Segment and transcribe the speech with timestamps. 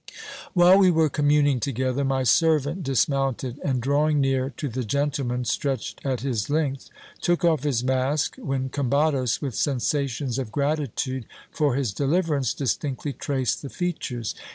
[0.55, 6.03] While we were communing together, my servant dismounted; and drawing near to the gentleman stretched
[6.03, 6.89] at his length,
[7.21, 13.13] took off his mask, when Com bados, with sensations of gratitude for his deliverance, distinctly
[13.13, 14.33] traced the features.